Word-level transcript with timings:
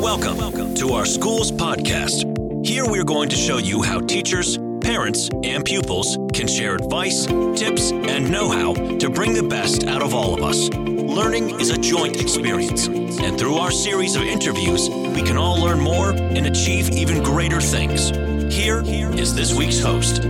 Welcome, 0.00 0.74
to 0.76 0.92
our 0.92 1.04
school's 1.04 1.50
podcast. 1.50 2.64
Here 2.64 2.84
we're 2.86 3.02
going 3.02 3.28
to 3.30 3.36
show 3.36 3.58
you 3.58 3.82
how 3.82 3.98
teachers, 3.98 4.56
parents, 4.80 5.28
and 5.42 5.64
pupils 5.64 6.16
can 6.32 6.46
share 6.46 6.76
advice, 6.76 7.26
tips, 7.26 7.90
and 7.90 8.30
know 8.30 8.48
how 8.48 8.74
to 8.74 9.10
bring 9.10 9.34
the 9.34 9.42
best 9.42 9.84
out 9.88 10.00
of 10.00 10.14
all 10.14 10.34
of 10.34 10.42
us. 10.44 10.68
Learning 10.70 11.60
is 11.60 11.70
a 11.70 11.78
joint 11.78 12.20
experience, 12.20 12.86
and 12.86 13.36
through 13.36 13.56
our 13.56 13.72
series 13.72 14.14
of 14.14 14.22
interviews, 14.22 14.88
we 14.88 15.22
can 15.22 15.36
all 15.36 15.60
learn 15.60 15.80
more 15.80 16.12
and 16.12 16.46
achieve 16.46 16.90
even 16.90 17.20
greater 17.24 17.60
things. 17.60 18.10
Here 18.54 18.82
is 18.84 19.34
this 19.34 19.52
week's 19.52 19.80
host. 19.80 20.22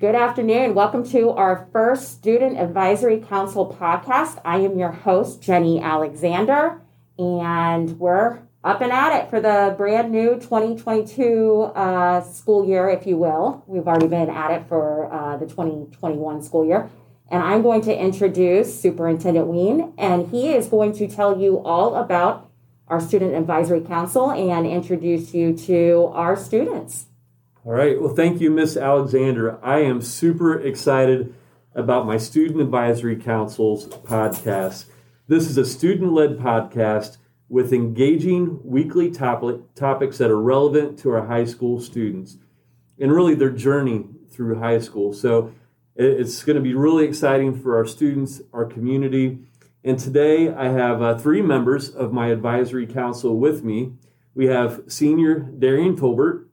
Good 0.00 0.14
afternoon. 0.14 0.76
Welcome 0.76 1.02
to 1.10 1.30
our 1.30 1.68
first 1.72 2.12
Student 2.12 2.56
Advisory 2.56 3.18
Council 3.18 3.66
podcast. 3.66 4.40
I 4.44 4.58
am 4.58 4.78
your 4.78 4.92
host, 4.92 5.42
Jenny 5.42 5.80
Alexander, 5.80 6.80
and 7.18 7.98
we're 7.98 8.38
up 8.62 8.80
and 8.80 8.92
at 8.92 9.20
it 9.20 9.28
for 9.28 9.40
the 9.40 9.74
brand 9.76 10.12
new 10.12 10.36
2022 10.36 11.72
uh, 11.74 12.20
school 12.20 12.64
year, 12.64 12.88
if 12.88 13.08
you 13.08 13.16
will. 13.16 13.64
We've 13.66 13.88
already 13.88 14.06
been 14.06 14.30
at 14.30 14.52
it 14.52 14.68
for 14.68 15.12
uh, 15.12 15.36
the 15.36 15.46
2021 15.46 16.44
school 16.44 16.64
year. 16.64 16.88
And 17.28 17.42
I'm 17.42 17.62
going 17.62 17.80
to 17.80 18.00
introduce 18.00 18.80
Superintendent 18.80 19.48
Ween, 19.48 19.94
and 19.98 20.28
he 20.28 20.54
is 20.54 20.68
going 20.68 20.92
to 20.92 21.08
tell 21.08 21.40
you 21.40 21.58
all 21.64 21.96
about 21.96 22.48
our 22.86 23.00
Student 23.00 23.34
Advisory 23.34 23.80
Council 23.80 24.30
and 24.30 24.64
introduce 24.64 25.34
you 25.34 25.56
to 25.56 26.12
our 26.14 26.36
students. 26.36 27.06
All 27.64 27.72
right. 27.72 28.00
Well, 28.00 28.14
thank 28.14 28.40
you, 28.40 28.52
Miss 28.52 28.76
Alexander. 28.76 29.58
I 29.64 29.80
am 29.80 30.00
super 30.00 30.58
excited 30.60 31.34
about 31.74 32.06
my 32.06 32.16
Student 32.16 32.60
Advisory 32.60 33.16
Council's 33.16 33.88
podcast. 33.88 34.84
This 35.26 35.50
is 35.50 35.58
a 35.58 35.66
student 35.66 36.12
led 36.12 36.38
podcast 36.38 37.18
with 37.48 37.72
engaging 37.72 38.60
weekly 38.62 39.10
topic, 39.10 39.74
topics 39.74 40.18
that 40.18 40.30
are 40.30 40.40
relevant 40.40 41.00
to 41.00 41.10
our 41.10 41.26
high 41.26 41.44
school 41.44 41.80
students 41.80 42.36
and 42.98 43.12
really 43.12 43.34
their 43.34 43.50
journey 43.50 44.06
through 44.30 44.60
high 44.60 44.78
school. 44.78 45.12
So 45.12 45.52
it's 45.96 46.44
going 46.44 46.56
to 46.56 46.62
be 46.62 46.74
really 46.74 47.06
exciting 47.06 47.60
for 47.60 47.76
our 47.76 47.86
students, 47.86 48.40
our 48.52 48.66
community. 48.66 49.40
And 49.82 49.98
today 49.98 50.48
I 50.48 50.68
have 50.68 51.02
uh, 51.02 51.18
three 51.18 51.42
members 51.42 51.88
of 51.90 52.12
my 52.12 52.28
advisory 52.28 52.86
council 52.86 53.36
with 53.36 53.64
me. 53.64 53.94
We 54.32 54.46
have 54.46 54.82
senior 54.86 55.40
Darian 55.40 55.96
Tolbert, 55.96 56.47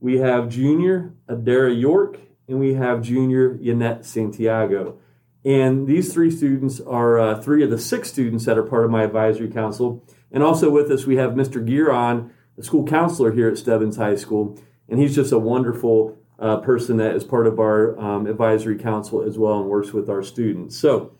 we 0.00 0.18
have 0.18 0.48
junior 0.48 1.14
Adara 1.28 1.78
York, 1.78 2.18
and 2.48 2.58
we 2.58 2.74
have 2.74 3.02
junior 3.02 3.56
Yannette 3.60 4.04
Santiago. 4.04 4.98
And 5.44 5.86
these 5.86 6.12
three 6.12 6.30
students 6.30 6.80
are 6.80 7.18
uh, 7.18 7.40
three 7.40 7.62
of 7.62 7.70
the 7.70 7.78
six 7.78 8.08
students 8.10 8.44
that 8.46 8.58
are 8.58 8.62
part 8.62 8.84
of 8.84 8.90
my 8.90 9.04
advisory 9.04 9.48
council. 9.48 10.04
And 10.32 10.42
also 10.42 10.70
with 10.70 10.90
us, 10.90 11.06
we 11.06 11.16
have 11.16 11.32
Mr. 11.32 11.64
Giron, 11.66 12.30
the 12.56 12.64
school 12.64 12.86
counselor 12.86 13.32
here 13.32 13.48
at 13.48 13.56
Stebbins 13.56 13.96
High 13.96 14.16
School. 14.16 14.58
And 14.88 14.98
he's 14.98 15.14
just 15.14 15.32
a 15.32 15.38
wonderful 15.38 16.18
uh, 16.38 16.58
person 16.58 16.96
that 16.96 17.14
is 17.14 17.24
part 17.24 17.46
of 17.46 17.58
our 17.58 17.98
um, 17.98 18.26
advisory 18.26 18.76
council 18.76 19.22
as 19.22 19.38
well 19.38 19.60
and 19.60 19.68
works 19.68 19.92
with 19.92 20.10
our 20.10 20.22
students. 20.22 20.76
So, 20.76 21.12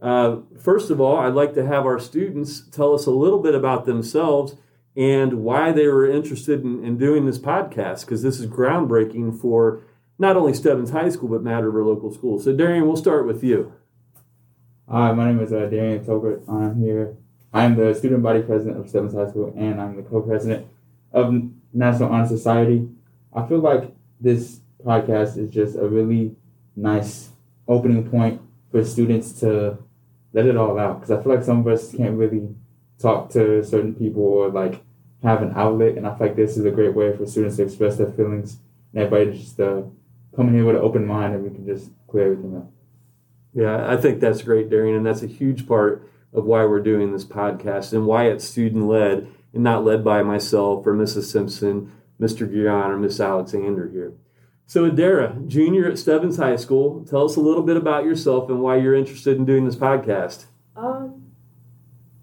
uh, 0.00 0.38
first 0.60 0.90
of 0.90 1.00
all, 1.00 1.16
I'd 1.16 1.34
like 1.34 1.54
to 1.54 1.66
have 1.66 1.84
our 1.84 1.98
students 1.98 2.62
tell 2.70 2.94
us 2.94 3.06
a 3.06 3.10
little 3.10 3.40
bit 3.40 3.54
about 3.54 3.84
themselves 3.84 4.54
and 4.98 5.44
why 5.44 5.70
they 5.70 5.86
were 5.86 6.10
interested 6.10 6.64
in, 6.64 6.84
in 6.84 6.98
doing 6.98 7.24
this 7.24 7.38
podcast 7.38 8.00
because 8.00 8.20
this 8.20 8.40
is 8.40 8.46
groundbreaking 8.46 9.40
for 9.40 9.84
not 10.18 10.36
only 10.36 10.52
Stebbins 10.52 10.90
High 10.90 11.08
School 11.08 11.28
but 11.28 11.48
River 11.48 11.84
local 11.84 12.12
schools. 12.12 12.42
So, 12.42 12.52
Darian, 12.52 12.84
we'll 12.84 12.96
start 12.96 13.24
with 13.24 13.44
you. 13.44 13.72
Hi, 14.90 15.12
my 15.12 15.26
name 15.26 15.40
is 15.40 15.52
uh, 15.52 15.66
Darian 15.66 16.04
Tolbert. 16.04 16.48
I'm 16.48 16.82
here. 16.82 17.16
I'm 17.52 17.76
the 17.76 17.94
student 17.94 18.24
body 18.24 18.42
president 18.42 18.76
of 18.76 18.88
Stebbins 18.88 19.14
High 19.14 19.30
School, 19.30 19.54
and 19.56 19.80
I'm 19.80 19.94
the 19.94 20.02
co-president 20.02 20.66
of 21.12 21.32
National 21.72 22.12
Honor 22.12 22.26
Society. 22.26 22.88
I 23.32 23.46
feel 23.46 23.60
like 23.60 23.94
this 24.20 24.58
podcast 24.84 25.38
is 25.38 25.48
just 25.54 25.76
a 25.76 25.86
really 25.86 26.34
nice 26.74 27.28
opening 27.68 28.10
point 28.10 28.40
for 28.72 28.84
students 28.84 29.32
to 29.40 29.78
let 30.32 30.46
it 30.46 30.56
all 30.56 30.76
out 30.76 31.00
because 31.00 31.12
I 31.12 31.22
feel 31.22 31.36
like 31.36 31.44
some 31.44 31.60
of 31.60 31.68
us 31.68 31.94
can't 31.94 32.18
really 32.18 32.48
talk 32.98 33.30
to 33.30 33.62
certain 33.62 33.94
people 33.94 34.22
or 34.22 34.50
like 34.50 34.82
have 35.22 35.42
an 35.42 35.52
outlet. 35.56 35.96
And 35.96 36.06
I 36.06 36.16
feel 36.16 36.28
like 36.28 36.36
this 36.36 36.56
is 36.56 36.64
a 36.64 36.70
great 36.70 36.94
way 36.94 37.16
for 37.16 37.26
students 37.26 37.56
to 37.56 37.64
express 37.64 37.96
their 37.96 38.10
feelings 38.12 38.58
and 38.92 39.02
everybody 39.02 39.38
just 39.38 39.58
uh, 39.60 39.82
come 40.34 40.48
in 40.48 40.54
here 40.54 40.64
with 40.64 40.76
an 40.76 40.82
open 40.82 41.06
mind 41.06 41.34
and 41.34 41.44
we 41.44 41.50
can 41.50 41.66
just 41.66 41.90
clear 42.08 42.32
everything 42.32 42.56
up. 42.56 42.70
Yeah, 43.54 43.90
I 43.90 43.96
think 43.96 44.20
that's 44.20 44.42
great, 44.42 44.70
Darian. 44.70 44.96
And 44.96 45.06
that's 45.06 45.22
a 45.22 45.26
huge 45.26 45.66
part 45.66 46.08
of 46.32 46.44
why 46.44 46.64
we're 46.64 46.80
doing 46.80 47.12
this 47.12 47.24
podcast 47.24 47.92
and 47.92 48.06
why 48.06 48.26
it's 48.26 48.44
student 48.44 48.86
led 48.86 49.28
and 49.52 49.62
not 49.62 49.84
led 49.84 50.04
by 50.04 50.22
myself 50.22 50.86
or 50.86 50.94
Mrs. 50.94 51.24
Simpson, 51.24 51.92
Mr. 52.20 52.48
Guion, 52.48 52.90
or 52.90 52.98
Miss 52.98 53.18
Alexander 53.18 53.88
here. 53.88 54.12
So, 54.66 54.88
Adara, 54.88 55.48
junior 55.48 55.88
at 55.88 55.98
Stebbins 55.98 56.36
High 56.36 56.56
School, 56.56 57.02
tell 57.06 57.24
us 57.24 57.36
a 57.36 57.40
little 57.40 57.62
bit 57.62 57.78
about 57.78 58.04
yourself 58.04 58.50
and 58.50 58.60
why 58.60 58.76
you're 58.76 58.94
interested 58.94 59.38
in 59.38 59.46
doing 59.46 59.64
this 59.64 59.76
podcast. 59.76 60.44
Um, 60.76 61.27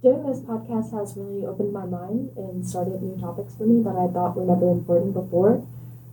doing 0.05 0.23
this 0.27 0.39
podcast 0.41 0.93
has 0.93 1.17
really 1.17 1.43
opened 1.47 1.73
my 1.73 1.85
mind 1.85 2.29
and 2.37 2.65
started 2.65 3.01
new 3.01 3.19
topics 3.19 3.55
for 3.55 3.65
me 3.65 3.81
that 3.81 3.95
I 3.97 4.05
thought 4.13 4.37
were 4.37 4.45
never 4.45 4.69
important 4.69 5.15
before. 5.15 5.65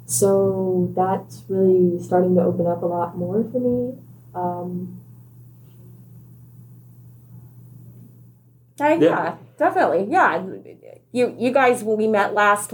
So 0.06 0.90
that's 0.96 1.42
really 1.46 2.02
starting 2.02 2.34
to 2.36 2.40
open 2.40 2.66
up 2.66 2.82
a 2.82 2.86
lot 2.86 3.18
more 3.18 3.44
for 3.44 3.60
me. 3.60 3.98
Um, 4.34 4.98
uh, 8.80 8.88
yeah. 8.88 8.98
yeah, 8.98 9.36
definitely. 9.58 10.06
Yeah, 10.08 10.42
you 11.12 11.36
you 11.38 11.52
guys 11.52 11.84
when 11.84 11.98
we 11.98 12.08
met 12.08 12.32
last, 12.32 12.72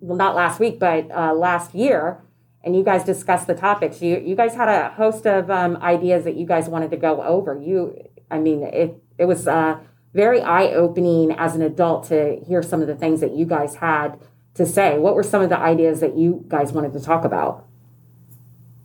well, 0.00 0.16
not 0.16 0.34
last 0.34 0.58
week, 0.60 0.78
but 0.78 1.10
uh, 1.10 1.34
last 1.34 1.74
year, 1.74 2.22
and 2.64 2.74
you 2.74 2.82
guys 2.82 3.04
discussed 3.04 3.46
the 3.46 3.54
topics. 3.54 4.00
You 4.00 4.16
you 4.16 4.34
guys 4.34 4.54
had 4.54 4.70
a 4.70 4.94
host 4.94 5.26
of 5.26 5.50
um, 5.50 5.76
ideas 5.76 6.24
that 6.24 6.36
you 6.36 6.46
guys 6.46 6.70
wanted 6.70 6.90
to 6.90 6.96
go 6.96 7.22
over. 7.22 7.60
You, 7.60 8.08
I 8.30 8.38
mean, 8.38 8.62
it 8.62 8.96
it 9.18 9.26
was. 9.26 9.46
Uh, 9.46 9.80
very 10.14 10.40
eye 10.40 10.68
opening 10.68 11.32
as 11.32 11.54
an 11.54 11.62
adult 11.62 12.08
to 12.08 12.40
hear 12.46 12.62
some 12.62 12.80
of 12.80 12.86
the 12.86 12.94
things 12.94 13.20
that 13.20 13.32
you 13.32 13.44
guys 13.44 13.76
had 13.76 14.18
to 14.54 14.64
say. 14.64 14.98
What 14.98 15.14
were 15.14 15.24
some 15.24 15.42
of 15.42 15.50
the 15.50 15.58
ideas 15.58 16.00
that 16.00 16.16
you 16.16 16.44
guys 16.48 16.72
wanted 16.72 16.92
to 16.92 17.00
talk 17.00 17.24
about? 17.24 17.66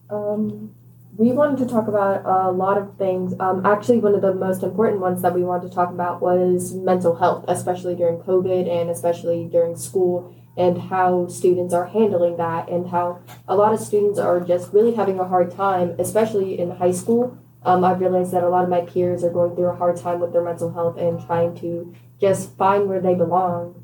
Um, 0.10 0.74
we 1.18 1.32
wanted 1.32 1.60
to 1.60 1.66
talk 1.72 1.88
about 1.88 2.26
a 2.26 2.52
lot 2.52 2.78
of 2.78 2.98
things. 2.98 3.34
Um, 3.40 3.66
actually, 3.66 4.00
one 4.00 4.16
of 4.16 4.22
the 4.22 4.34
most 4.34 4.64
important 4.64 5.02
ones 5.02 5.22
that 5.22 5.36
we 5.36 5.44
wanted 5.44 5.70
to 5.70 5.76
talk 5.76 5.90
about 5.90 6.22
was 6.22 6.74
mental 6.74 7.16
health, 7.16 7.46
especially 7.48 7.96
during 7.96 8.20
COVID 8.20 8.68
and 8.68 8.90
especially 8.90 9.48
during 9.52 9.76
school, 9.76 10.34
and 10.58 10.78
how 10.78 11.28
students 11.28 11.74
are 11.74 11.86
handling 11.86 12.38
that, 12.38 12.70
and 12.70 12.88
how 12.88 13.20
a 13.48 13.56
lot 13.56 13.74
of 13.74 13.80
students 13.80 14.18
are 14.18 14.40
just 14.40 14.74
really 14.74 14.96
having 14.96 15.20
a 15.20 15.28
hard 15.28 15.52
time, 15.52 15.96
especially 16.00 16.58
in 16.58 16.72
high 16.72 16.92
school, 16.92 17.38
um, 17.64 17.84
I've 17.84 18.00
realized 18.00 18.32
that 18.32 18.44
a 18.44 18.50
lot 18.50 18.64
of 18.64 18.70
my 18.70 18.82
peers 18.82 19.24
are 19.24 19.32
going 19.32 19.56
through 19.56 19.70
a 19.70 19.76
hard 19.76 19.98
time 19.98 20.20
with 20.20 20.32
their 20.32 20.44
mental 20.44 20.72
health 20.72 20.98
and 20.98 21.24
trying 21.26 21.56
to 21.60 21.94
just 22.20 22.56
find 22.58 22.88
where 22.88 23.02
they 23.02 23.16
belong. 23.16 23.84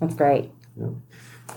That's 0.00 0.14
great. 0.14 0.50
Yeah. 0.76 0.88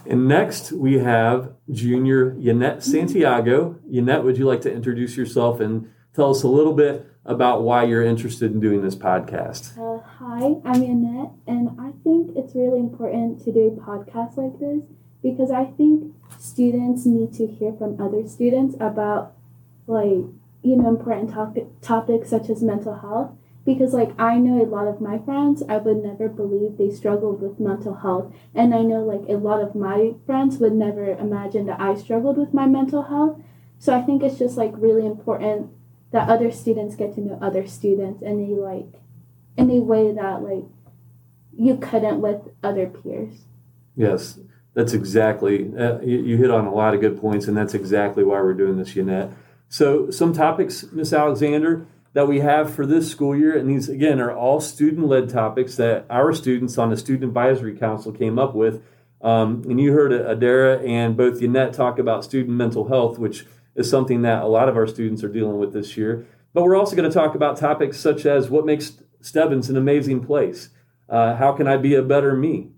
And 0.06 0.28
next 0.28 0.72
we 0.72 1.00
have 1.00 1.54
junior 1.72 2.36
Yannette 2.38 2.84
Santiago. 2.84 3.80
Yannette, 3.90 4.24
would 4.24 4.38
you 4.38 4.46
like 4.46 4.62
to 4.62 4.72
introduce 4.72 5.18
yourself 5.18 5.60
and 5.60 5.92
tell 6.14 6.30
us 6.30 6.44
a 6.44 6.48
little 6.48 6.74
bit 6.74 7.08
about 7.26 7.64
why 7.64 7.84
you're 7.84 8.04
interested 8.04 8.52
in 8.52 8.60
doing 8.60 8.82
this 8.82 8.96
podcast? 8.96 9.78
Uh, 9.78 10.02
hi, 10.20 10.56
I'm 10.64 10.82
Yannette, 10.82 11.32
and 11.46 11.70
I 11.80 11.92
think 12.04 12.38
it's 12.38 12.56
really 12.56 12.80
important 12.80 13.44
to 13.44 13.52
do 13.52 13.68
a 13.68 13.72
podcast 13.72 14.38
like 14.38 14.60
this 14.60 14.84
because 15.22 15.52
I 15.52 15.66
think 15.66 16.14
students 16.40 17.06
need 17.06 17.34
to 17.34 17.48
hear 17.48 17.74
from 17.74 18.00
other 18.00 18.26
students 18.28 18.76
about 18.80 19.34
like 19.88 20.24
you 20.68 20.76
know 20.76 20.90
important 20.90 21.32
topic, 21.32 21.68
topics 21.82 22.30
such 22.30 22.50
as 22.50 22.62
mental 22.62 22.96
health. 22.96 23.32
Because 23.66 23.94
like 23.94 24.18
i 24.20 24.38
know 24.38 24.64
a 24.64 24.66
lot 24.66 24.88
of 24.88 25.02
my 25.02 25.18
friends 25.20 25.62
i 25.68 25.78
would 25.78 25.98
never 25.98 26.30
believe 26.30 26.78
they 26.78 26.90
struggled 26.90 27.42
with 27.42 27.60
mental 27.60 27.96
health. 27.96 28.34
And 28.56 28.74
i 28.74 28.82
know 28.82 29.04
like 29.04 29.28
a 29.28 29.38
lot 29.38 29.62
of 29.62 29.76
my 29.76 30.14
friends 30.26 30.58
would 30.58 30.74
never 30.74 31.10
imagine 31.10 31.66
that 31.66 31.80
i 31.80 31.96
struggled 31.96 32.38
with 32.38 32.54
my 32.54 32.66
mental 32.66 33.04
health. 33.04 33.40
So 33.80 33.94
i 33.94 34.02
think 34.02 34.24
it's 34.24 34.40
just 34.40 34.58
like 34.58 34.72
really 34.76 35.06
important 35.06 35.70
that 36.12 36.30
other 36.30 36.52
students 36.52 36.96
get 36.96 37.16
to 37.16 37.22
know 37.22 37.38
other 37.42 37.68
students 37.68 38.22
and 38.22 38.40
they 38.40 38.54
like 38.56 38.94
in 39.58 39.70
a 39.70 39.80
way 39.82 40.14
that 40.14 40.42
like 40.42 40.64
you 41.58 41.76
couldn't 41.78 42.22
with 42.22 42.42
other 42.64 42.88
peers. 42.88 43.44
Yes 43.96 44.40
that's 44.76 44.94
exactly 44.94 45.76
uh, 45.78 46.00
you, 46.02 46.20
you 46.20 46.38
hit 46.38 46.52
on 46.52 46.68
a 46.68 46.74
lot 46.74 46.94
of 46.94 47.02
good 47.02 47.20
points 47.20 47.48
and 47.48 47.58
that's 47.58 47.74
exactly 47.74 48.24
why 48.24 48.40
we're 48.40 48.54
doing 48.54 48.78
this 48.78 48.96
Yannette 48.96 49.32
so, 49.70 50.10
some 50.10 50.34
topics, 50.34 50.86
Miss 50.92 51.12
Alexander, 51.12 51.86
that 52.14 52.28
we 52.28 52.40
have 52.40 52.74
for 52.74 52.86
this 52.86 53.12
school 53.12 53.36
year, 53.36 53.56
and 53.56 53.70
these 53.70 53.90
again 53.90 54.20
are 54.20 54.32
all 54.32 54.60
student 54.60 55.08
led 55.08 55.30
topics 55.30 55.76
that 55.76 56.06
our 56.10 56.34
students 56.34 56.78
on 56.78 56.90
the 56.90 56.98
Student 56.98 57.26
Advisory 57.26 57.78
Council 57.78 58.12
came 58.12 58.40
up 58.40 58.56
with. 58.56 58.82
Um, 59.22 59.64
and 59.70 59.80
you 59.80 59.94
heard 59.94 60.12
Adara 60.12 60.84
and 60.88 61.18
both 61.18 61.42
Yannette 61.42 61.74
talk 61.74 62.00
about 62.00 62.24
student 62.24 62.56
mental 62.56 62.88
health, 62.88 63.20
which 63.20 63.46
is 63.76 63.90
something 63.90 64.22
that 64.24 64.42
a 64.42 64.48
lot 64.48 64.70
of 64.70 64.76
our 64.76 64.88
students 64.88 65.24
are 65.24 65.30
dealing 65.30 65.60
with 65.60 65.74
this 65.74 65.98
year. 65.98 66.26
But 66.54 66.64
we're 66.64 66.76
also 66.76 66.96
going 66.96 67.10
to 67.10 67.14
talk 67.14 67.36
about 67.36 67.58
topics 67.58 68.00
such 68.00 68.26
as 68.26 68.50
what 68.50 68.66
makes 68.66 68.94
Stebbins 69.22 69.70
an 69.70 69.78
amazing 69.78 70.26
place. 70.26 70.70
Uh, 71.10 71.36
how 71.36 71.52
can 71.52 71.68
I 71.68 71.78
be 71.78 71.94
a 71.94 72.02
better 72.02 72.36
me? 72.36 72.72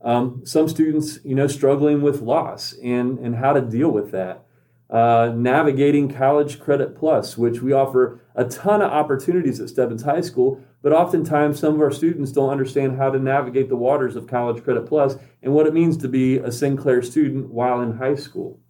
Um, 0.00 0.42
some 0.44 0.68
students, 0.68 1.18
you 1.24 1.34
know, 1.34 1.46
struggling 1.46 2.00
with 2.00 2.22
loss 2.22 2.72
and, 2.82 3.18
and 3.18 3.36
how 3.36 3.52
to 3.52 3.60
deal 3.60 3.90
with 3.90 4.10
that. 4.12 4.45
Uh, 4.88 5.32
navigating 5.34 6.08
College 6.08 6.60
Credit 6.60 6.96
Plus, 6.96 7.36
which 7.36 7.60
we 7.60 7.72
offer 7.72 8.20
a 8.36 8.44
ton 8.44 8.80
of 8.80 8.92
opportunities 8.92 9.58
at 9.58 9.68
Stebbins 9.68 10.04
High 10.04 10.20
School, 10.20 10.62
but 10.80 10.92
oftentimes 10.92 11.58
some 11.58 11.74
of 11.74 11.80
our 11.80 11.90
students 11.90 12.30
don't 12.30 12.50
understand 12.50 12.96
how 12.96 13.10
to 13.10 13.18
navigate 13.18 13.68
the 13.68 13.76
waters 13.76 14.14
of 14.14 14.28
College 14.28 14.62
Credit 14.62 14.86
Plus 14.86 15.16
and 15.42 15.52
what 15.52 15.66
it 15.66 15.74
means 15.74 15.96
to 15.96 16.08
be 16.08 16.38
a 16.38 16.52
Sinclair 16.52 17.02
student 17.02 17.50
while 17.50 17.80
in 17.80 17.96
high 17.96 18.14
school. 18.14 18.60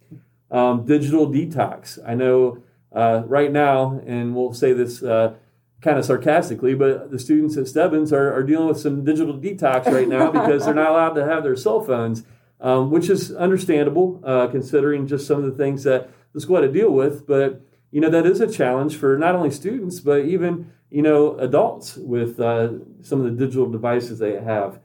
Um, 0.49 0.85
digital 0.85 1.27
detox. 1.27 1.99
I 2.03 2.15
know 2.15 2.63
uh, 2.91 3.21
right 3.27 3.51
now, 3.51 4.01
and 4.07 4.35
we'll 4.35 4.53
say 4.53 4.73
this 4.73 5.03
uh, 5.03 5.35
kind 5.81 5.99
of 5.99 6.05
sarcastically, 6.05 6.73
but 6.73 7.11
the 7.11 7.19
students 7.19 7.57
at 7.57 7.67
Stebbins 7.67 8.11
are, 8.11 8.33
are 8.33 8.43
dealing 8.43 8.67
with 8.67 8.79
some 8.79 9.03
digital 9.03 9.37
detox 9.37 9.85
right 9.85 10.07
now 10.07 10.31
because 10.31 10.65
they're 10.65 10.73
not 10.73 10.89
allowed 10.89 11.13
to 11.13 11.25
have 11.25 11.43
their 11.43 11.55
cell 11.55 11.81
phones, 11.81 12.23
um, 12.61 12.91
which 12.91 13.09
is 13.09 13.33
understandable 13.33 14.21
uh, 14.23 14.47
considering 14.47 15.07
just 15.07 15.27
some 15.27 15.43
of 15.43 15.45
the 15.45 15.57
things 15.57 15.83
that 15.83 16.09
the 16.33 16.41
school 16.41 16.57
had 16.57 16.61
to 16.61 16.71
deal 16.71 16.91
with. 16.91 17.27
But 17.27 17.61
you 17.91 18.01
know 18.01 18.09
that 18.09 18.25
is 18.25 18.41
a 18.41 18.51
challenge 18.51 18.95
for 18.95 19.17
not 19.17 19.35
only 19.35 19.49
students 19.51 19.99
but 20.01 20.25
even 20.25 20.71
you 20.89 21.01
know 21.01 21.37
adults 21.37 21.95
with 21.95 22.39
uh, 22.39 22.69
some 23.01 23.19
of 23.19 23.25
the 23.25 23.45
digital 23.45 23.69
devices 23.69 24.19
they 24.19 24.33
have. 24.33 24.79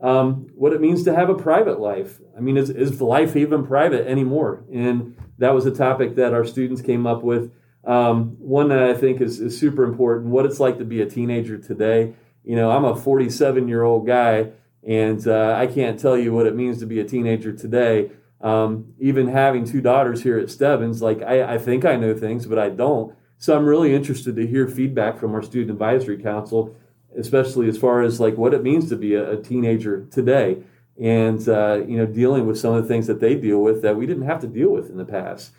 Um, 0.00 0.46
what 0.54 0.72
it 0.72 0.80
means 0.80 1.02
to 1.04 1.14
have 1.14 1.28
a 1.28 1.34
private 1.34 1.80
life. 1.80 2.20
I 2.36 2.40
mean, 2.40 2.56
is, 2.56 2.70
is 2.70 3.00
life 3.00 3.34
even 3.34 3.66
private 3.66 4.06
anymore? 4.06 4.62
And 4.72 5.16
that 5.38 5.54
was 5.54 5.66
a 5.66 5.72
topic 5.72 6.14
that 6.16 6.32
our 6.32 6.44
students 6.44 6.80
came 6.80 7.04
up 7.04 7.24
with 7.24 7.52
um, 7.84 8.36
one 8.38 8.68
that 8.68 8.82
I 8.82 8.94
think 8.94 9.20
is, 9.20 9.40
is 9.40 9.58
super 9.58 9.82
important 9.82 10.30
what 10.30 10.46
it's 10.46 10.60
like 10.60 10.78
to 10.78 10.84
be 10.84 11.00
a 11.00 11.06
teenager 11.06 11.58
today. 11.58 12.14
You 12.44 12.54
know, 12.54 12.70
I'm 12.70 12.84
a 12.84 12.94
47 12.94 13.66
year 13.66 13.82
old 13.82 14.06
guy, 14.06 14.50
and 14.86 15.26
uh, 15.26 15.54
I 15.56 15.66
can't 15.66 15.98
tell 15.98 16.16
you 16.16 16.32
what 16.32 16.46
it 16.46 16.54
means 16.54 16.78
to 16.78 16.86
be 16.86 17.00
a 17.00 17.04
teenager 17.04 17.52
today. 17.52 18.10
Um, 18.40 18.94
even 19.00 19.28
having 19.28 19.64
two 19.64 19.80
daughters 19.80 20.22
here 20.22 20.38
at 20.38 20.50
Stebbins, 20.50 21.02
like 21.02 21.22
I, 21.22 21.54
I 21.54 21.58
think 21.58 21.84
I 21.84 21.96
know 21.96 22.14
things, 22.14 22.46
but 22.46 22.58
I 22.58 22.68
don't. 22.68 23.14
So 23.38 23.56
I'm 23.56 23.66
really 23.66 23.94
interested 23.94 24.36
to 24.36 24.46
hear 24.46 24.68
feedback 24.68 25.18
from 25.18 25.34
our 25.34 25.42
student 25.42 25.70
advisory 25.70 26.22
council, 26.22 26.76
especially 27.18 27.68
as 27.68 27.78
far 27.78 28.02
as 28.02 28.20
like 28.20 28.36
what 28.36 28.54
it 28.54 28.62
means 28.62 28.88
to 28.90 28.96
be 28.96 29.14
a, 29.14 29.32
a 29.32 29.42
teenager 29.42 30.06
today, 30.10 30.58
and 31.00 31.48
uh, 31.48 31.82
you 31.86 31.96
know 31.96 32.06
dealing 32.06 32.46
with 32.46 32.58
some 32.58 32.74
of 32.74 32.82
the 32.82 32.88
things 32.88 33.06
that 33.08 33.20
they 33.20 33.34
deal 33.34 33.60
with 33.60 33.82
that 33.82 33.96
we 33.96 34.06
didn't 34.06 34.26
have 34.26 34.40
to 34.40 34.46
deal 34.46 34.70
with 34.70 34.90
in 34.90 34.96
the 34.96 35.04
past 35.04 35.50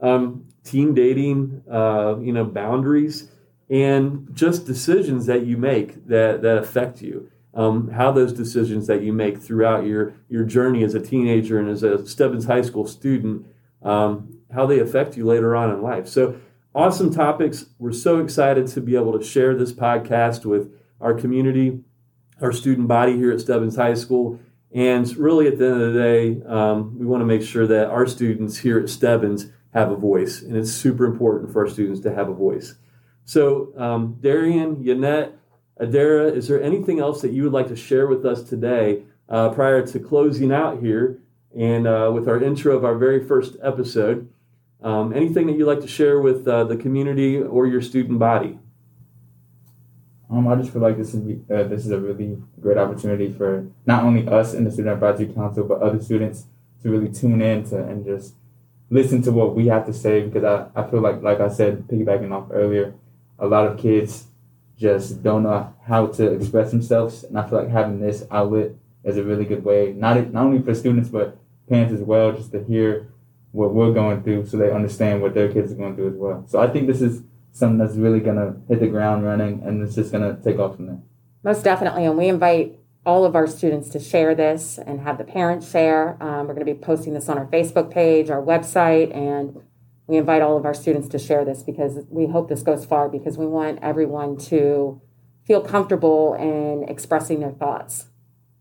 um, 0.00 0.46
teen 0.64 0.94
dating, 0.94 1.62
uh, 1.70 2.16
you 2.20 2.32
know, 2.32 2.44
boundaries, 2.44 3.30
and 3.70 4.28
just 4.32 4.66
decisions 4.66 5.26
that 5.26 5.44
you 5.44 5.56
make 5.56 6.06
that 6.06 6.42
that 6.42 6.58
affect 6.58 7.02
you. 7.02 7.30
Um, 7.58 7.88
how 7.90 8.12
those 8.12 8.32
decisions 8.32 8.86
that 8.86 9.02
you 9.02 9.12
make 9.12 9.42
throughout 9.42 9.84
your 9.84 10.14
your 10.28 10.44
journey 10.44 10.84
as 10.84 10.94
a 10.94 11.00
teenager 11.00 11.58
and 11.58 11.68
as 11.68 11.82
a 11.82 12.06
Stebbins 12.06 12.44
High 12.44 12.62
School 12.62 12.86
student, 12.86 13.46
um, 13.82 14.38
how 14.54 14.64
they 14.64 14.78
affect 14.78 15.16
you 15.16 15.26
later 15.26 15.56
on 15.56 15.70
in 15.70 15.82
life. 15.82 16.06
So, 16.06 16.36
awesome 16.72 17.12
topics. 17.12 17.66
We're 17.80 17.92
so 17.92 18.20
excited 18.20 18.68
to 18.68 18.80
be 18.80 18.94
able 18.94 19.18
to 19.18 19.24
share 19.24 19.56
this 19.56 19.72
podcast 19.72 20.44
with 20.44 20.72
our 21.00 21.14
community, 21.14 21.80
our 22.40 22.52
student 22.52 22.86
body 22.86 23.16
here 23.16 23.32
at 23.32 23.40
Stebbins 23.40 23.74
High 23.74 23.94
School. 23.94 24.38
And 24.72 25.16
really, 25.16 25.48
at 25.48 25.58
the 25.58 25.66
end 25.66 25.82
of 25.82 25.92
the 25.92 25.98
day, 25.98 26.42
um, 26.46 26.96
we 26.96 27.06
want 27.06 27.22
to 27.22 27.26
make 27.26 27.42
sure 27.42 27.66
that 27.66 27.88
our 27.88 28.06
students 28.06 28.58
here 28.58 28.78
at 28.78 28.88
Stebbins 28.88 29.50
have 29.74 29.90
a 29.90 29.96
voice, 29.96 30.42
and 30.42 30.56
it's 30.56 30.70
super 30.70 31.06
important 31.06 31.52
for 31.52 31.64
our 31.64 31.68
students 31.68 32.00
to 32.02 32.14
have 32.14 32.28
a 32.28 32.34
voice. 32.34 32.76
So, 33.24 33.72
um, 33.76 34.18
Darian, 34.20 34.82
Yannette, 34.82 35.32
Adara, 35.80 36.34
is 36.34 36.48
there 36.48 36.62
anything 36.62 36.98
else 36.98 37.22
that 37.22 37.32
you 37.32 37.44
would 37.44 37.52
like 37.52 37.68
to 37.68 37.76
share 37.76 38.06
with 38.06 38.26
us 38.26 38.42
today 38.42 39.02
uh, 39.28 39.50
prior 39.50 39.86
to 39.86 40.00
closing 40.00 40.52
out 40.52 40.80
here 40.80 41.20
and 41.56 41.86
uh, 41.86 42.10
with 42.12 42.28
our 42.28 42.42
intro 42.42 42.76
of 42.76 42.84
our 42.84 42.96
very 42.96 43.24
first 43.24 43.56
episode? 43.62 44.28
Um, 44.82 45.12
anything 45.12 45.46
that 45.46 45.56
you'd 45.56 45.66
like 45.66 45.80
to 45.80 45.88
share 45.88 46.20
with 46.20 46.46
uh, 46.46 46.64
the 46.64 46.76
community 46.76 47.40
or 47.40 47.66
your 47.66 47.82
student 47.82 48.18
body? 48.18 48.58
Um, 50.30 50.46
I 50.46 50.56
just 50.56 50.72
feel 50.72 50.82
like 50.82 50.98
this 50.98 51.14
is 51.14 51.40
uh, 51.50 51.62
this 51.64 51.86
is 51.86 51.90
a 51.90 51.98
really 51.98 52.36
great 52.60 52.76
opportunity 52.76 53.32
for 53.32 53.66
not 53.86 54.04
only 54.04 54.28
us 54.28 54.52
in 54.52 54.64
the 54.64 54.70
Student 54.70 54.94
Advisory 54.94 55.32
Council, 55.32 55.64
but 55.64 55.80
other 55.80 56.02
students 56.02 56.44
to 56.82 56.90
really 56.90 57.08
tune 57.08 57.40
in 57.40 57.64
to 57.70 57.78
and 57.78 58.04
just 58.04 58.34
listen 58.90 59.22
to 59.22 59.32
what 59.32 59.54
we 59.54 59.68
have 59.68 59.86
to 59.86 59.92
say 59.92 60.22
because 60.22 60.44
I, 60.44 60.80
I 60.80 60.88
feel 60.90 61.00
like 61.00 61.22
like 61.22 61.40
I 61.40 61.48
said 61.48 61.86
piggybacking 61.88 62.32
off 62.32 62.48
earlier 62.52 62.94
a 63.38 63.46
lot 63.46 63.66
of 63.66 63.78
kids 63.78 64.27
just 64.78 65.22
don't 65.22 65.42
know 65.42 65.74
how 65.84 66.06
to 66.06 66.32
express 66.32 66.70
themselves. 66.70 67.24
And 67.24 67.38
I 67.38 67.48
feel 67.48 67.60
like 67.60 67.70
having 67.70 68.00
this 68.00 68.24
outlet 68.30 68.72
is 69.04 69.16
a 69.16 69.24
really 69.24 69.44
good 69.44 69.64
way 69.64 69.92
not 69.92 70.32
not 70.32 70.44
only 70.44 70.60
for 70.60 70.74
students 70.74 71.08
but 71.08 71.38
parents 71.68 71.92
as 71.92 72.00
well 72.00 72.32
just 72.32 72.52
to 72.52 72.62
hear 72.64 73.08
what 73.52 73.72
we're 73.72 73.92
going 73.92 74.22
through 74.22 74.44
so 74.44 74.56
they 74.56 74.70
understand 74.70 75.22
what 75.22 75.34
their 75.34 75.50
kids 75.50 75.72
are 75.72 75.76
going 75.76 75.94
through 75.94 76.08
as 76.08 76.16
well. 76.16 76.44
So 76.46 76.60
I 76.60 76.68
think 76.68 76.86
this 76.86 77.00
is 77.00 77.22
something 77.52 77.78
that's 77.78 77.96
really 77.96 78.20
gonna 78.20 78.56
hit 78.68 78.80
the 78.80 78.86
ground 78.88 79.24
running 79.24 79.62
and 79.64 79.82
it's 79.82 79.94
just 79.94 80.12
gonna 80.12 80.38
take 80.44 80.58
off 80.58 80.76
from 80.76 80.86
there. 80.86 81.00
Most 81.42 81.64
definitely. 81.64 82.04
And 82.04 82.18
we 82.18 82.28
invite 82.28 82.78
all 83.06 83.24
of 83.24 83.34
our 83.34 83.46
students 83.46 83.88
to 83.88 83.98
share 83.98 84.34
this 84.34 84.78
and 84.78 85.00
have 85.00 85.16
the 85.16 85.24
parents 85.24 85.70
share. 85.70 86.22
Um, 86.22 86.46
we're 86.46 86.54
going 86.54 86.66
to 86.66 86.74
be 86.74 86.78
posting 86.78 87.14
this 87.14 87.28
on 87.30 87.38
our 87.38 87.46
Facebook 87.46 87.90
page, 87.90 88.28
our 88.28 88.42
website, 88.42 89.16
and 89.16 89.62
we 90.08 90.16
invite 90.16 90.42
all 90.42 90.56
of 90.56 90.64
our 90.64 90.74
students 90.74 91.06
to 91.08 91.18
share 91.18 91.44
this 91.44 91.62
because 91.62 92.06
we 92.08 92.26
hope 92.26 92.48
this 92.48 92.62
goes 92.62 92.84
far 92.84 93.08
because 93.08 93.36
we 93.36 93.46
want 93.46 93.78
everyone 93.82 94.38
to 94.38 95.00
feel 95.46 95.60
comfortable 95.60 96.34
in 96.34 96.88
expressing 96.88 97.40
their 97.40 97.52
thoughts 97.52 98.06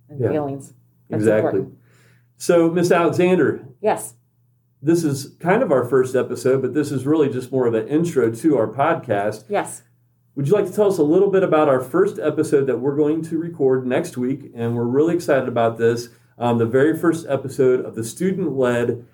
and 0.09 0.19
yeah, 0.19 0.29
feelings. 0.29 0.73
That's 1.09 1.23
exactly. 1.23 1.59
Important. 1.59 1.79
So, 2.35 2.69
Miss 2.69 2.91
Alexander. 2.91 3.65
Yes. 3.81 4.13
This 4.81 5.03
is 5.03 5.35
kind 5.39 5.63
of 5.63 5.71
our 5.71 5.85
first 5.85 6.15
episode, 6.15 6.61
but 6.61 6.73
this 6.73 6.91
is 6.91 7.05
really 7.05 7.29
just 7.29 7.51
more 7.51 7.65
of 7.65 7.73
an 7.73 7.87
intro 7.87 8.29
to 8.29 8.57
our 8.57 8.67
podcast. 8.67 9.45
Yes. 9.49 9.83
Would 10.35 10.47
you 10.47 10.53
like 10.53 10.67
to 10.67 10.73
tell 10.73 10.87
us 10.87 10.99
a 10.99 11.03
little 11.03 11.31
bit 11.31 11.43
about 11.43 11.67
our 11.67 11.81
first 11.81 12.19
episode 12.19 12.67
that 12.67 12.79
we're 12.79 12.95
going 12.95 13.23
to 13.23 13.39
record 13.39 13.87
next 13.87 14.17
week? 14.17 14.51
And 14.53 14.75
we're 14.75 14.83
really 14.83 15.15
excited 15.15 15.47
about 15.47 15.77
this. 15.77 16.09
Um, 16.37 16.59
the 16.59 16.65
very 16.65 16.95
first 16.95 17.25
episode 17.27 17.83
of 17.83 17.95
the 17.95 18.03
student 18.03 18.55
led 18.55 19.05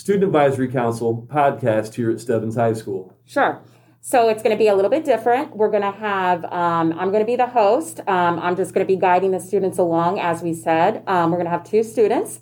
Student 0.00 0.24
Advisory 0.24 0.68
Council 0.68 1.28
podcast 1.30 1.92
here 1.92 2.10
at 2.10 2.18
Stebbins 2.20 2.56
High 2.56 2.72
School. 2.72 3.14
Sure. 3.26 3.60
So 4.00 4.30
it's 4.30 4.42
going 4.42 4.56
to 4.56 4.58
be 4.58 4.68
a 4.68 4.74
little 4.74 4.90
bit 4.90 5.04
different. 5.04 5.54
We're 5.54 5.68
going 5.68 5.82
to 5.82 5.90
have, 5.90 6.42
um, 6.46 6.98
I'm 6.98 7.10
going 7.10 7.20
to 7.20 7.26
be 7.26 7.36
the 7.36 7.48
host. 7.48 8.00
Um, 8.08 8.38
I'm 8.38 8.56
just 8.56 8.72
going 8.72 8.86
to 8.86 8.90
be 8.90 8.98
guiding 8.98 9.32
the 9.32 9.40
students 9.40 9.76
along, 9.76 10.18
as 10.18 10.42
we 10.42 10.54
said. 10.54 11.04
Um, 11.06 11.30
we're 11.30 11.36
going 11.36 11.44
to 11.44 11.50
have 11.50 11.64
two 11.64 11.82
students 11.82 12.40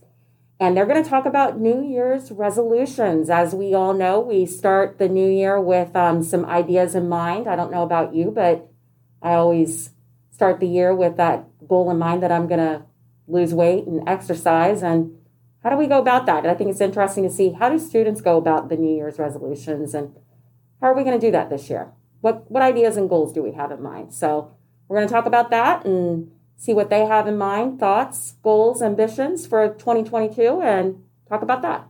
and 0.61 0.77
they're 0.77 0.87
going 0.87 1.03
to 1.03 1.11
talk 1.11 1.27
about 1.27 1.59
New 1.59 1.83
Year's 1.83 2.31
resolutions. 2.31 3.29
As 3.29 3.57
we 3.57 3.75
all 3.75 3.93
know, 3.93 4.21
we 4.21 4.47
start 4.47 4.99
the 4.99 5.09
new 5.09 5.29
year 5.29 5.61
with 5.61 5.97
um, 5.97 6.23
some 6.23 6.45
ideas 6.45 6.95
in 6.95 7.09
mind. 7.09 7.49
I 7.49 7.57
don't 7.57 7.73
know 7.73 7.83
about 7.83 8.15
you, 8.15 8.31
but 8.31 8.71
I 9.21 9.33
always 9.33 9.91
start 10.31 10.61
the 10.61 10.69
year 10.69 10.95
with 10.95 11.17
that 11.17 11.45
goal 11.67 11.91
in 11.91 11.99
mind 11.99 12.23
that 12.23 12.31
I'm 12.31 12.47
going 12.47 12.61
to 12.61 12.85
lose 13.27 13.53
weight 13.53 13.85
and 13.89 14.09
exercise. 14.09 14.85
And 14.85 15.18
how 15.69 15.75
do 15.75 15.79
we 15.79 15.87
go 15.87 15.99
about 15.99 16.25
that? 16.25 16.47
I 16.47 16.55
think 16.55 16.71
it's 16.71 16.81
interesting 16.81 17.25
to 17.25 17.31
see 17.31 17.53
how 17.53 17.69
do 17.69 17.79
students 17.79 18.23
go 18.23 18.39
about 18.39 18.71
the 18.71 18.77
New 18.79 18.97
Year's 18.97 19.19
resolutions 19.19 19.93
and 19.93 20.17
how 20.81 20.87
are 20.87 20.95
we 20.95 21.05
going 21.05 21.21
to 21.21 21.27
do 21.27 21.31
that 21.31 21.51
this 21.51 21.69
year? 21.69 21.93
What 22.23 22.51
what 22.51 22.63
ideas 22.63 22.97
and 22.97 23.07
goals 23.07 23.35
do 23.35 23.43
we 23.43 23.53
have 23.53 23.71
in 23.71 23.83
mind? 23.83 24.15
So 24.15 24.51
we're 24.89 24.97
going 24.97 25.07
to 25.07 25.13
talk 25.13 25.27
about 25.27 25.51
that 25.51 25.85
and 25.85 26.31
see 26.57 26.73
what 26.73 26.89
they 26.89 27.05
have 27.05 27.27
in 27.29 27.37
mind, 27.37 27.79
thoughts, 27.79 28.37
goals, 28.43 28.81
ambitions 28.81 29.47
for 29.47 29.69
2022, 29.69 30.63
and 30.63 31.03
talk 31.29 31.43
about 31.43 31.61
that. 31.61 31.87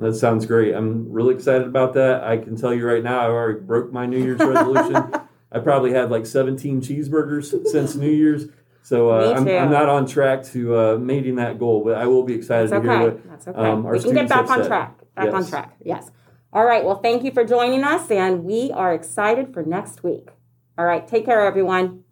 That 0.00 0.14
sounds 0.14 0.44
great. 0.44 0.74
I'm 0.74 1.12
really 1.12 1.36
excited 1.36 1.68
about 1.68 1.94
that. 1.94 2.24
I 2.24 2.36
can 2.36 2.56
tell 2.56 2.74
you 2.74 2.84
right 2.84 3.04
now, 3.04 3.20
I 3.20 3.26
already 3.26 3.60
broke 3.60 3.92
my 3.92 4.06
New 4.06 4.18
Year's 4.18 4.40
resolution. 4.40 5.08
I 5.52 5.60
probably 5.60 5.92
had 5.92 6.10
like 6.10 6.26
17 6.26 6.80
cheeseburgers 6.80 7.68
since 7.68 7.94
New 7.94 8.10
Year's. 8.10 8.46
So 8.82 9.10
uh, 9.10 9.34
I'm, 9.36 9.46
I'm, 9.46 9.70
not 9.70 9.88
on 9.88 10.06
track 10.06 10.42
to 10.46 10.76
uh, 10.76 10.98
meeting 10.98 11.36
that 11.36 11.58
goal, 11.58 11.84
but 11.84 11.96
I 11.96 12.06
will 12.06 12.22
be 12.22 12.34
excited 12.34 12.70
That's 12.70 12.82
to 12.82 12.90
okay. 12.90 12.98
hear 12.98 13.10
what 13.10 13.28
That's 13.28 13.48
okay. 13.48 13.58
Um, 13.58 13.86
our 13.86 13.92
we 13.92 14.00
can 14.00 14.14
get 14.14 14.28
back 14.28 14.50
on 14.50 14.66
track. 14.66 14.98
Back 15.14 15.26
yes. 15.26 15.34
on 15.34 15.46
track. 15.46 15.76
Yes. 15.84 16.10
All 16.52 16.64
right. 16.64 16.84
Well, 16.84 17.00
thank 17.00 17.22
you 17.22 17.30
for 17.30 17.44
joining 17.44 17.84
us, 17.84 18.10
and 18.10 18.44
we 18.44 18.72
are 18.72 18.92
excited 18.92 19.54
for 19.54 19.62
next 19.62 20.02
week. 20.02 20.30
All 20.76 20.84
right. 20.84 21.06
Take 21.06 21.26
care, 21.26 21.42
everyone. 21.42 22.04